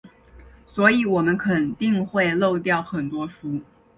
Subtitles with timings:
[0.65, 3.61] 所以我们肯定会漏掉很多书。